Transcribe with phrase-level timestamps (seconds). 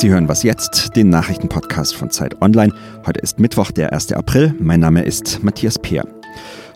[0.00, 2.72] Sie hören was jetzt, den Nachrichtenpodcast von Zeit Online.
[3.04, 4.12] Heute ist Mittwoch, der 1.
[4.12, 4.54] April.
[4.58, 6.06] Mein Name ist Matthias Peer.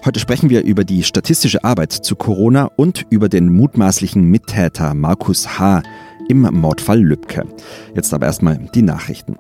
[0.05, 5.59] Heute sprechen wir über die statistische Arbeit zu Corona und über den mutmaßlichen Mittäter Markus
[5.59, 5.83] H.
[6.29, 7.47] im Mordfall Lübcke.
[7.95, 9.37] Jetzt aber erstmal die Nachrichten.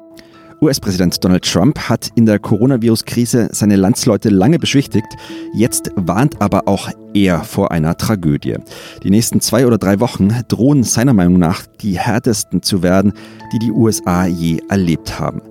[0.65, 5.07] US-Präsident Donald Trump hat in der Coronavirus-Krise seine Landsleute lange beschwichtigt.
[5.53, 8.57] Jetzt warnt aber auch er vor einer Tragödie.
[9.03, 13.13] Die nächsten zwei oder drei Wochen drohen seiner Meinung nach die härtesten zu werden,
[13.53, 15.43] die die USA je erlebt haben.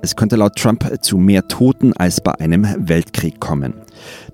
[0.00, 3.74] Es könnte laut Trump zu mehr Toten als bei einem Weltkrieg kommen.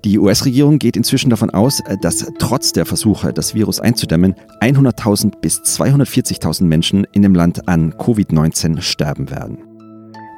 [0.05, 5.59] Die US-Regierung geht inzwischen davon aus, dass trotz der Versuche, das Virus einzudämmen, 100.000 bis
[5.59, 9.68] 240.000 Menschen in dem Land an Covid-19 sterben werden.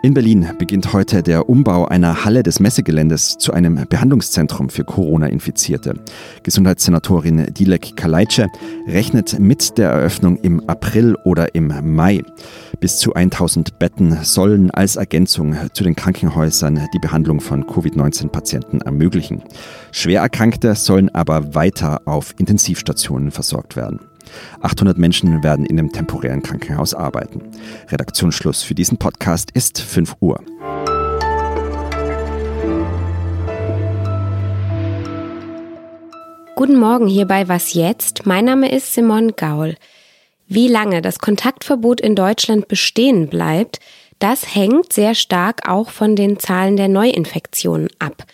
[0.03, 5.93] In Berlin beginnt heute der Umbau einer Halle des Messegeländes zu einem Behandlungszentrum für Corona-Infizierte.
[6.41, 8.47] Gesundheitssenatorin Dilek Kaleitsche
[8.87, 12.23] rechnet mit der Eröffnung im April oder im Mai.
[12.79, 19.43] Bis zu 1000 Betten sollen als Ergänzung zu den Krankenhäusern die Behandlung von Covid-19-Patienten ermöglichen.
[19.91, 23.99] Schwererkrankte sollen aber weiter auf Intensivstationen versorgt werden.
[24.61, 27.41] 800 Menschen werden in dem temporären Krankenhaus arbeiten.
[27.89, 30.43] Redaktionsschluss für diesen Podcast ist 5 Uhr.
[36.55, 38.27] Guten Morgen hier bei Was jetzt?
[38.27, 39.75] Mein Name ist Simon Gaul.
[40.47, 43.79] Wie lange das Kontaktverbot in Deutschland bestehen bleibt,
[44.19, 48.25] das hängt sehr stark auch von den Zahlen der Neuinfektionen ab.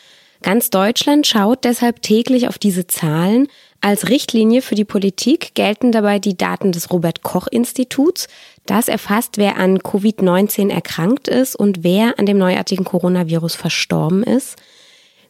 [0.44, 3.48] Ganz Deutschland schaut deshalb täglich auf diese Zahlen
[3.82, 8.28] als Richtlinie für die Politik gelten dabei die Daten des Robert Koch Instituts.
[8.66, 14.58] Das erfasst, wer an Covid-19 erkrankt ist und wer an dem neuartigen Coronavirus verstorben ist.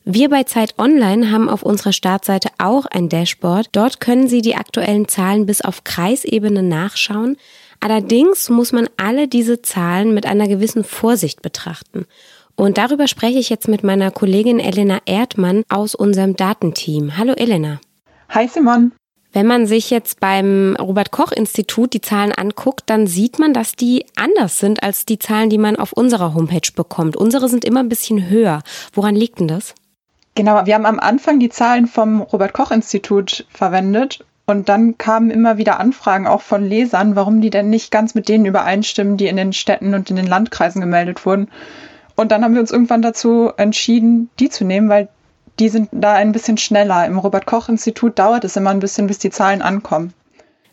[0.05, 3.67] Wir bei Zeit Online haben auf unserer Startseite auch ein Dashboard.
[3.73, 7.36] Dort können Sie die aktuellen Zahlen bis auf Kreisebene nachschauen.
[7.81, 12.05] Allerdings muss man alle diese Zahlen mit einer gewissen Vorsicht betrachten.
[12.60, 17.16] Und darüber spreche ich jetzt mit meiner Kollegin Elena Erdmann aus unserem Datenteam.
[17.16, 17.80] Hallo Elena.
[18.30, 18.94] Hi Simon.
[19.32, 23.73] Wenn man sich jetzt beim Robert Koch Institut die Zahlen anguckt, dann sieht man, dass
[23.73, 27.16] die anders sind als die Zahlen, die man auf unserer Homepage bekommt.
[27.16, 28.64] Unsere sind immer ein bisschen höher.
[28.92, 29.76] Woran liegt denn das?
[30.34, 35.30] Genau, wir haben am Anfang die Zahlen vom Robert Koch Institut verwendet und dann kamen
[35.30, 39.28] immer wieder Anfragen auch von Lesern, warum die denn nicht ganz mit denen übereinstimmen, die
[39.28, 41.50] in den Städten und in den Landkreisen gemeldet wurden.
[42.17, 45.08] Und dann haben wir uns irgendwann dazu entschieden, die zu nehmen, weil
[45.60, 47.05] die sind da ein bisschen schneller.
[47.05, 50.14] Im Robert-Koch-Institut dauert es immer ein bisschen, bis die Zahlen ankommen.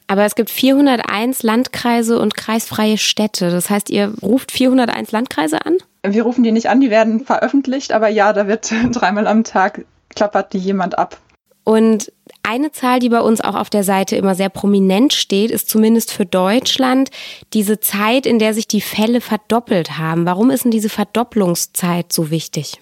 [0.06, 3.50] Aber es gibt 401 Landkreise und kreisfreie Städte.
[3.50, 5.76] Das heißt, ihr ruft 401 Landkreise an?
[6.02, 9.84] Wir rufen die nicht an, die werden veröffentlicht, aber ja, da wird dreimal am Tag
[10.10, 11.18] klappert die jemand ab.
[11.64, 12.12] Und
[12.46, 16.12] eine Zahl, die bei uns auch auf der Seite immer sehr prominent steht, ist zumindest
[16.12, 17.10] für Deutschland
[17.52, 20.26] diese Zeit, in der sich die Fälle verdoppelt haben.
[20.26, 22.80] Warum ist denn diese Verdopplungszeit so wichtig?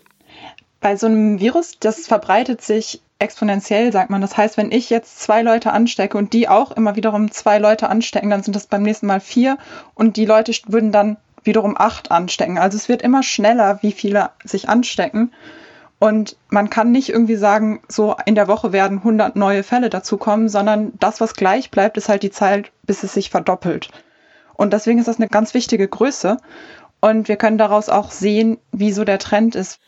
[0.82, 4.20] bei so einem Virus, das verbreitet sich exponentiell, sagt man.
[4.20, 7.88] Das heißt, wenn ich jetzt zwei Leute anstecke und die auch immer wiederum zwei Leute
[7.88, 9.56] anstecken, dann sind das beim nächsten Mal vier
[9.94, 12.58] und die Leute würden dann wiederum acht anstecken.
[12.58, 15.32] Also es wird immer schneller, wie viele sich anstecken.
[16.02, 20.48] Und man kann nicht irgendwie sagen, so in der Woche werden 100 neue Fälle dazukommen,
[20.48, 23.88] sondern das, was gleich bleibt, ist halt die Zeit, bis es sich verdoppelt.
[24.54, 26.38] Und deswegen ist das eine ganz wichtige Größe.
[27.00, 29.78] Und wir können daraus auch sehen, wie so der Trend ist.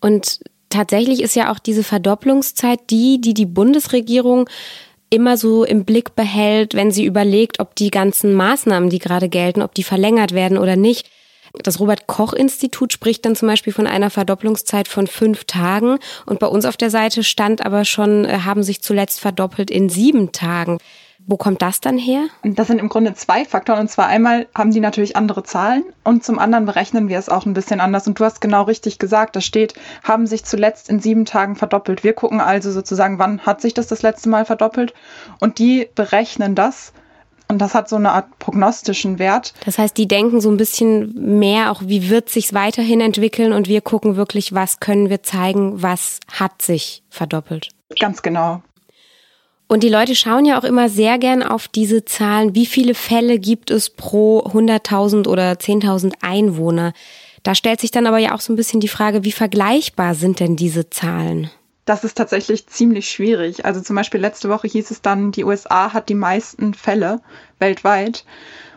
[0.00, 4.48] Und tatsächlich ist ja auch diese Verdopplungszeit die, die die Bundesregierung
[5.08, 9.62] immer so im Blick behält, wenn sie überlegt, ob die ganzen Maßnahmen, die gerade gelten,
[9.62, 11.08] ob die verlängert werden oder nicht.
[11.62, 16.38] Das Robert Koch Institut spricht dann zum Beispiel von einer Verdopplungszeit von fünf Tagen und
[16.38, 20.32] bei uns auf der Seite stand aber schon, äh, haben sich zuletzt verdoppelt in sieben
[20.32, 20.78] Tagen.
[21.26, 22.24] Wo kommt das dann her?
[22.42, 23.80] Das sind im Grunde zwei Faktoren.
[23.80, 27.46] Und zwar einmal haben die natürlich andere Zahlen und zum anderen berechnen wir es auch
[27.46, 28.06] ein bisschen anders.
[28.06, 32.02] Und du hast genau richtig gesagt, da steht, haben sich zuletzt in sieben Tagen verdoppelt.
[32.02, 34.94] Wir gucken also sozusagen, wann hat sich das das letzte Mal verdoppelt
[35.40, 36.92] und die berechnen das.
[37.50, 39.54] Und das hat so eine Art prognostischen Wert.
[39.64, 43.66] Das heißt, die denken so ein bisschen mehr auch, wie wird sich's weiterhin entwickeln und
[43.66, 47.70] wir gucken wirklich, was können wir zeigen, was hat sich verdoppelt.
[47.98, 48.62] Ganz genau.
[49.66, 52.54] Und die Leute schauen ja auch immer sehr gern auf diese Zahlen.
[52.54, 56.92] Wie viele Fälle gibt es pro 100.000 oder 10.000 Einwohner?
[57.42, 60.38] Da stellt sich dann aber ja auch so ein bisschen die Frage, wie vergleichbar sind
[60.38, 61.50] denn diese Zahlen?
[61.84, 63.64] Das ist tatsächlich ziemlich schwierig.
[63.64, 67.20] Also zum Beispiel letzte Woche hieß es dann, die USA hat die meisten Fälle
[67.58, 68.24] weltweit.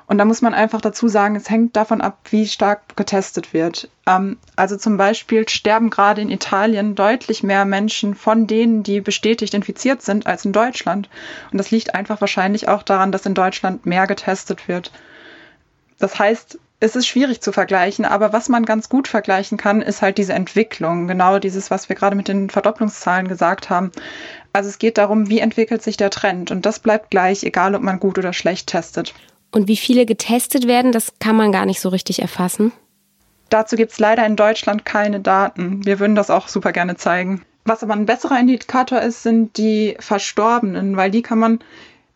[0.05, 3.89] Und da muss man einfach dazu sagen, es hängt davon ab, wie stark getestet wird.
[4.05, 9.53] Ähm, also zum Beispiel sterben gerade in Italien deutlich mehr Menschen von denen, die bestätigt
[9.53, 11.09] infiziert sind, als in Deutschland.
[11.51, 14.91] Und das liegt einfach wahrscheinlich auch daran, dass in Deutschland mehr getestet wird.
[16.00, 20.01] Das heißt, es ist schwierig zu vergleichen, aber was man ganz gut vergleichen kann, ist
[20.01, 21.07] halt diese Entwicklung.
[21.07, 23.94] Genau dieses, was wir gerade mit den Verdopplungszahlen gesagt haben.
[24.51, 27.83] Also es geht darum, wie entwickelt sich der Trend und das bleibt gleich, egal ob
[27.83, 29.13] man gut oder schlecht testet.
[29.50, 32.74] Und wie viele getestet werden, das kann man gar nicht so richtig erfassen.
[33.47, 35.86] Dazu gibt es leider in Deutschland keine Daten.
[35.86, 37.45] Wir würden das auch super gerne zeigen.
[37.63, 41.59] Was aber ein besserer Indikator ist, sind die Verstorbenen, weil die kann man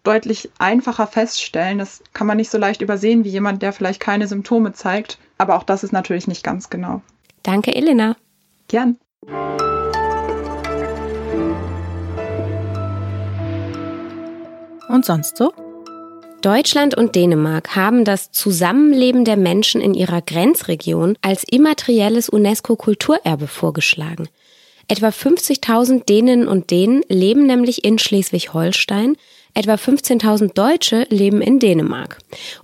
[0.08, 1.80] deutlich einfacher feststellen.
[1.80, 5.18] Das kann man nicht so leicht übersehen wie jemand, der vielleicht keine Symptome zeigt.
[5.38, 7.02] Aber auch das ist natürlich nicht ganz genau.
[7.44, 8.16] Danke, Elena.
[8.70, 8.98] Gern.
[14.88, 15.52] Und sonst so?
[16.42, 24.30] Deutschland und Dänemark haben das Zusammenleben der Menschen in ihrer Grenzregion als immaterielles UNESCO-Kulturerbe vorgeschlagen.
[24.88, 29.18] Etwa 50.000 Däninnen und Dänen leben nämlich in Schleswig-Holstein,
[29.58, 32.20] Etwa 15.000 Deutsche leben in Dänemark.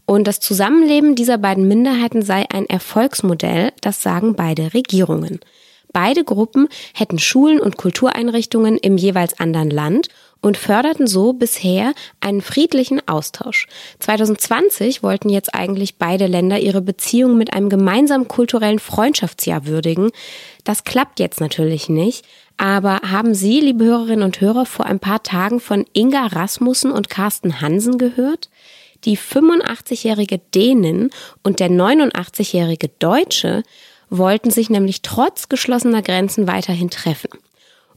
[0.06, 5.40] Und das Zusammenleben dieser beiden Minderheiten sei ein Erfolgsmodell, das sagen beide Regierungen.
[5.94, 10.10] Beide Gruppen hätten Schulen und Kultureinrichtungen im jeweils anderen Land
[10.42, 13.68] und förderten so bisher einen friedlichen Austausch.
[14.00, 20.12] 2020 wollten jetzt eigentlich beide Länder ihre Beziehungen mit einem gemeinsamen kulturellen Freundschaftsjahr würdigen.
[20.64, 22.26] Das klappt jetzt natürlich nicht.
[22.58, 27.10] Aber haben Sie, liebe Hörerinnen und Hörer, vor ein paar Tagen von Inga Rasmussen und
[27.10, 28.50] Carsten Hansen gehört?
[29.06, 31.10] Die 85-jährige Dänin
[31.44, 33.64] und der 89-jährige Deutsche
[34.10, 37.30] wollten sich nämlich trotz geschlossener Grenzen weiterhin treffen.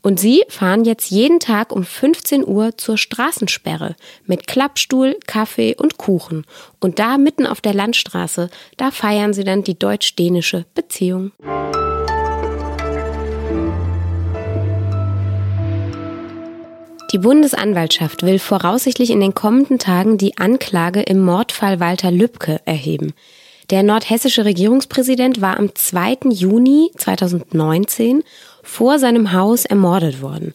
[0.02, 5.98] Und sie fahren jetzt jeden Tag um 15 Uhr zur Straßensperre mit Klappstuhl, Kaffee und
[5.98, 6.44] Kuchen.
[6.78, 11.32] Und da mitten auf der Landstraße, da feiern sie dann die deutsch-dänische Beziehung.
[17.12, 23.12] Die Bundesanwaltschaft will voraussichtlich in den kommenden Tagen die Anklage im Mordfall Walter Lübcke erheben.
[23.70, 26.30] Der nordhessische Regierungspräsident war am 2.
[26.30, 28.22] Juni 2019
[28.62, 30.54] vor seinem Haus ermordet worden.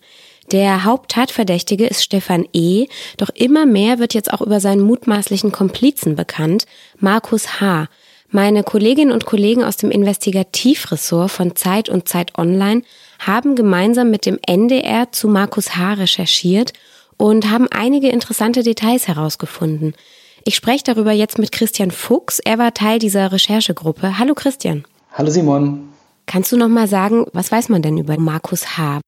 [0.52, 2.88] Der Haupttatverdächtige ist Stefan E.,
[3.18, 6.66] doch immer mehr wird jetzt auch über seinen mutmaßlichen Komplizen bekannt,
[7.00, 7.88] Markus H.,
[8.34, 12.82] meine Kolleginnen und Kollegen aus dem Investigativressort von Zeit und Zeit Online
[13.20, 15.96] haben gemeinsam mit dem NDR zu Markus H.
[15.96, 16.72] recherchiert
[17.18, 19.96] und haben einige interessante Details herausgefunden.
[20.44, 22.40] Ich spreche darüber jetzt mit Christian Fuchs.
[22.40, 24.18] Er war Teil dieser Recherchegruppe.
[24.18, 24.86] Hallo Christian.
[25.14, 25.90] Hallo Simon.
[26.26, 29.02] Kannst du noch mal sagen, was weiß man denn über Markus H.?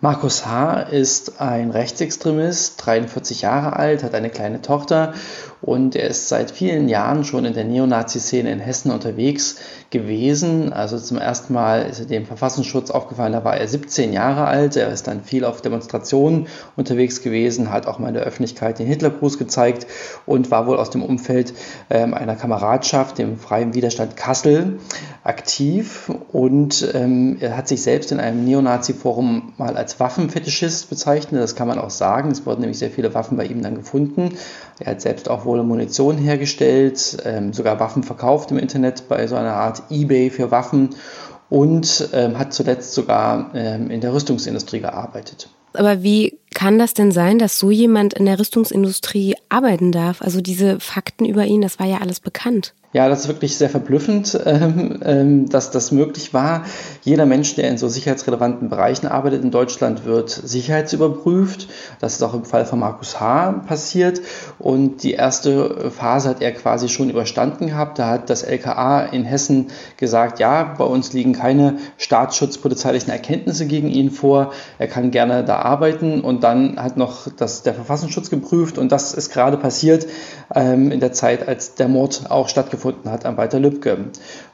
[0.00, 0.82] Markus H.
[0.82, 5.12] ist ein Rechtsextremist, 43 Jahre alt, hat eine kleine Tochter
[5.60, 9.56] und er ist seit vielen Jahren schon in der Neonazi-Szene in Hessen unterwegs
[9.90, 10.72] gewesen.
[10.72, 14.76] Also zum ersten Mal ist er dem Verfassungsschutz aufgefallen, da war er 17 Jahre alt.
[14.76, 16.46] Er ist dann viel auf Demonstrationen
[16.76, 19.88] unterwegs gewesen, hat auch mal in der Öffentlichkeit den Hitlergruß gezeigt
[20.26, 21.54] und war wohl aus dem Umfeld
[21.90, 24.78] ähm, einer Kameradschaft, dem Freien Widerstand Kassel,
[25.24, 26.12] aktiv.
[26.32, 31.42] Und ähm, er hat sich selbst in einem Neonazi-Forum mal als Waffenfetischist bezeichnet.
[31.42, 32.30] Das kann man auch sagen.
[32.30, 34.36] Es wurden nämlich sehr viele Waffen bei ihm dann gefunden.
[34.78, 39.36] Er hat selbst auch wohl Munition hergestellt, ähm, sogar Waffen verkauft im Internet bei so
[39.36, 40.90] einer Art eBay für Waffen
[41.50, 45.48] und ähm, hat zuletzt sogar ähm, in der Rüstungsindustrie gearbeitet.
[45.74, 50.22] Aber wie kann das denn sein, dass so jemand in der Rüstungsindustrie arbeiten darf?
[50.22, 52.74] Also diese Fakten über ihn, das war ja alles bekannt.
[52.94, 56.64] Ja, das ist wirklich sehr verblüffend, ähm, ähm, dass das möglich war.
[57.02, 61.68] Jeder Mensch, der in so sicherheitsrelevanten Bereichen arbeitet in Deutschland, wird sicherheitsüberprüft.
[62.00, 63.64] Das ist auch im Fall von Markus H.
[63.66, 64.22] passiert.
[64.58, 67.98] Und die erste Phase hat er quasi schon überstanden gehabt.
[67.98, 69.66] Da hat das LKA in Hessen
[69.98, 74.54] gesagt, ja, bei uns liegen keine staatsschutzpolizeilichen Erkenntnisse gegen ihn vor.
[74.78, 76.22] Er kann gerne da arbeiten.
[76.22, 78.78] Und dann hat noch das, der Verfassungsschutz geprüft.
[78.78, 80.06] Und das ist gerade passiert
[80.54, 83.98] ähm, in der Zeit, als der Mord auch stattgefunden stattgefunden hat am Walter Lübcke.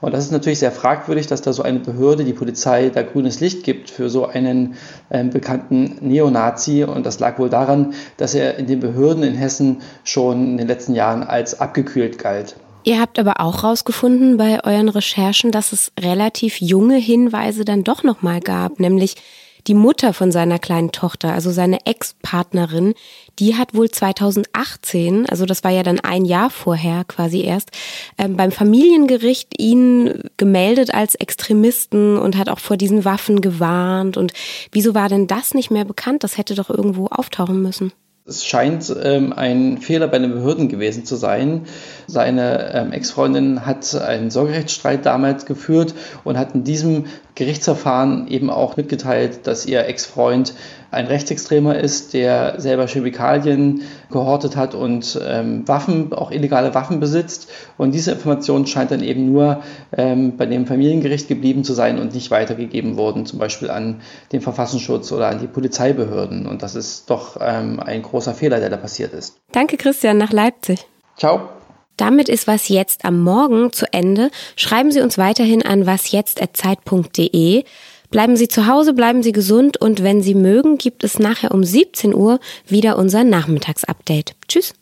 [0.00, 3.40] Und das ist natürlich sehr fragwürdig, dass da so eine Behörde, die Polizei, da grünes
[3.40, 4.74] Licht gibt für so einen
[5.10, 6.84] äh, bekannten Neonazi.
[6.84, 10.68] Und das lag wohl daran, dass er in den Behörden in Hessen schon in den
[10.68, 12.56] letzten Jahren als abgekühlt galt.
[12.86, 18.02] Ihr habt aber auch herausgefunden bei euren Recherchen, dass es relativ junge Hinweise dann doch
[18.02, 19.16] nochmal gab, nämlich
[19.66, 22.94] die Mutter von seiner kleinen Tochter, also seine Ex-Partnerin,
[23.38, 27.70] die hat wohl 2018, also das war ja dann ein Jahr vorher quasi erst,
[28.18, 34.16] ähm, beim Familiengericht ihn gemeldet als Extremisten und hat auch vor diesen Waffen gewarnt.
[34.16, 34.32] Und
[34.72, 36.24] wieso war denn das nicht mehr bekannt?
[36.24, 37.92] Das hätte doch irgendwo auftauchen müssen.
[38.26, 41.66] Es scheint ähm, ein Fehler bei den Behörden gewesen zu sein.
[42.06, 45.94] Seine ähm, Ex-Freundin hat einen Sorgerechtsstreit damals geführt
[46.24, 50.54] und hat in diesem Gerichtsverfahren eben auch mitgeteilt, dass ihr Ex-Freund
[50.92, 57.50] ein Rechtsextremer ist, der selber Chemikalien gehortet hat und ähm, Waffen, auch illegale Waffen besitzt.
[57.76, 59.62] Und diese Information scheint dann eben nur
[59.96, 64.40] ähm, bei dem Familiengericht geblieben zu sein und nicht weitergegeben worden, zum Beispiel an den
[64.40, 66.46] Verfassungsschutz oder an die Polizeibehörden.
[66.46, 69.36] Und das ist doch ähm, ein großer Fehler, der da passiert ist.
[69.50, 70.86] Danke, Christian, nach Leipzig.
[71.16, 71.48] Ciao.
[71.96, 74.30] Damit ist was jetzt am Morgen zu Ende.
[74.56, 77.64] Schreiben Sie uns weiterhin an wasjetzt.zeit.de.
[78.10, 81.62] Bleiben Sie zu Hause, bleiben Sie gesund und wenn Sie mögen, gibt es nachher um
[81.62, 84.34] 17 Uhr wieder unser Nachmittagsupdate.
[84.48, 84.74] Tschüss.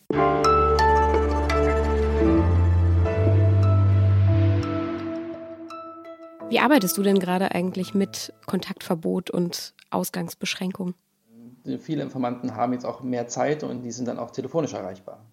[6.49, 10.95] Wie arbeitest du denn gerade eigentlich mit Kontaktverbot und Ausgangsbeschränkung?
[11.79, 15.25] Viele Informanten haben jetzt auch mehr Zeit und die sind dann auch telefonisch erreichbar.